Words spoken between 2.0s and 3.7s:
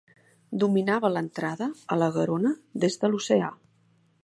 la Garona des de l'oceà.